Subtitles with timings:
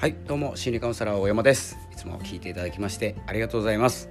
[0.00, 1.76] はいどうも心理カウンセラー大山です。
[1.92, 4.08] いつも聞いていただきましてありがとうございます。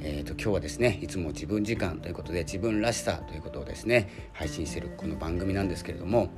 [0.00, 6.30] えーと、今日はですねいつも自分時間ということで自分らしさということをですね配信してるこの番組なんですけれども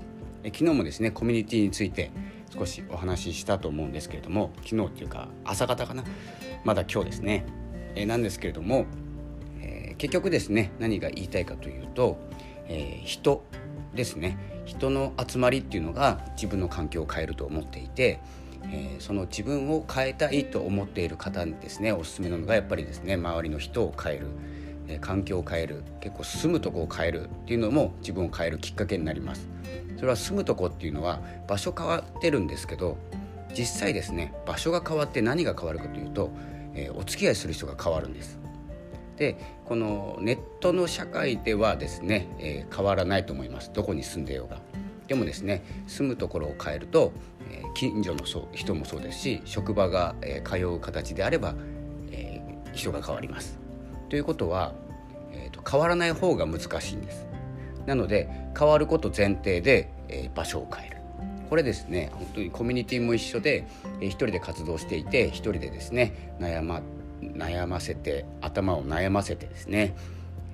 [0.44, 2.10] え昨日もですねコミュニティについて
[2.58, 6.02] 少しお話ししたと思うんですけれども昨日っていうか朝方かな
[6.64, 7.44] まだ今日ですね
[7.94, 8.86] えなんですけれども、
[9.60, 12.16] えー、結局ですね何が言いたいかというと、
[12.66, 13.44] えー、人
[13.94, 14.38] ですね。
[14.64, 18.20] 人の集まりっていうのが自分の環境を変えると思っていて、
[18.64, 21.92] えー、その自分を変えたいと思っている方にですね。
[21.92, 24.26] おすすめなのがやっぱりですね周りの人を変える、
[24.88, 29.48] えー、環境を変える結構住むとこを変えるっていうのも自分を変えるきっかけになります。
[29.96, 32.98] それは住むとこっていうのは場所変わってるんですけど
[33.56, 36.32] 実際ですね場所が変わって何が変わるかというと、
[36.74, 38.41] えー、お付き合いする人が変わるんです。
[39.22, 39.36] で
[39.66, 44.58] このネットの社会ではですね、えー、変わらないと思いますどこに住んでようが。
[45.06, 47.12] でもですね住むところを変えると、
[47.48, 51.54] えー、近所の人もそうですし職場が、えー、通う形であれば、
[52.10, 53.60] えー、人が変わります。
[54.08, 54.72] ということは、
[55.30, 57.24] えーと、変わらない方が難しいんです。
[57.86, 58.28] なので
[58.58, 60.96] 変わること前提で、えー、場所を変える。
[61.48, 63.68] これですね本当にコミュニティも一緒で、
[64.00, 66.80] えー、一人で活動していて一人でですね悩ま
[67.34, 69.94] 悩ませて頭を悩ませてですね、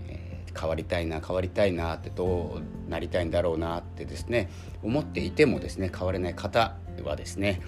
[0.08, 4.50] え、変わりたいな変わりたいなってどうなりたいんだろうなってですね
[4.83, 7.61] 思っていてもですね変われない方はですね、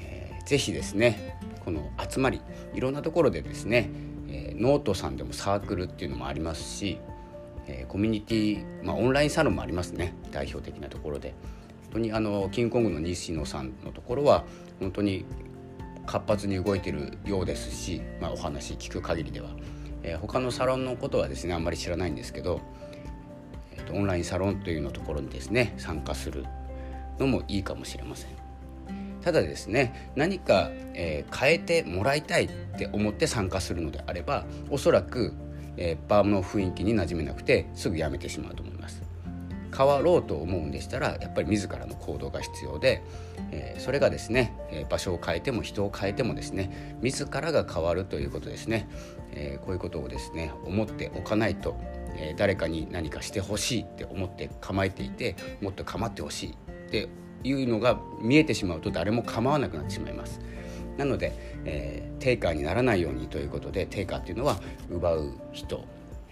[0.00, 2.40] えー、ぜひですねこの集まり
[2.74, 3.90] いろんなところでですね、
[4.28, 6.98] えー、ノートさんでもサークルっていうのもありますし、
[7.66, 11.34] えー、コミュニティ、まあ、オンラインサロンもありますね代表的なところで。
[11.84, 14.42] 本当にあのキングコングの西野さんのところは
[14.80, 15.24] 本当に
[16.06, 19.50] 活発に動いてるようですし、まあ、お話聞く限りでは、
[20.02, 22.60] えー、他のサロンのことはですねあんまり知らないんですけど、
[23.72, 26.44] えーと、オンラインサロンというのところにですね参加する
[27.18, 28.30] のもいいかもしれません。
[29.22, 35.32] ただですね何か、えー、変えてもらいたいって思って参加するのであればおそらく、
[35.78, 39.13] えー、場の雰囲気に馴染めなくてすぐ辞めてしまうと思います。
[39.76, 43.02] 変わろうと思うんでしたらやっぱり自らの行動が必要で、
[43.50, 48.88] えー、それがですね、え場所を変えても人を変えてもですね自らが変わるということですね、
[49.32, 51.76] えこういうことをですね思っておかないと、
[52.16, 57.08] え誰かに何かしてほしいって思って構えていてもっと構ってほしいって
[57.42, 60.40] いうのが見えてしまうと誰も構わなくなってしまいます。
[60.96, 61.32] なので、
[61.64, 64.60] えー、定価にならないようにということで定価っていうのは
[64.90, 65.84] 奪う人、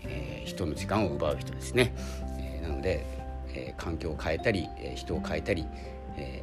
[0.03, 1.95] えー、人の時間を奪う人ですね、
[2.39, 3.22] えー、なので
[3.55, 5.67] え、環境を変えたり、え、人を変えたり、
[6.17, 6.43] え、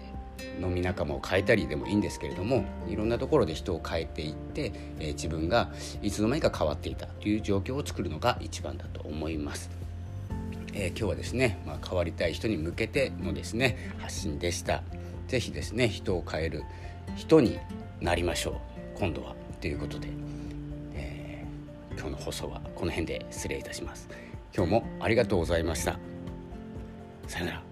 [0.61, 5.71] 飲み仲間を変えたりでもいいんですけれどもいろんなところで人を変えていって、え自分が
[6.01, 9.69] いつの間にか変わっていたという状況を作るのが一番だと思います。
[10.73, 14.83] え今日はですね、まあ、変わりたい人に向けてのですね発信でした。
[15.27, 16.63] 是非ですね人を変える
[17.15, 17.59] 人に
[18.01, 18.51] なりましょ
[18.95, 20.07] う今度はということで、
[20.95, 21.43] え
[21.93, 24.09] 今日の放送はこの辺で失礼いたします。
[24.55, 26.08] 今日もありがとうございました。
[27.29, 27.68] さよなら。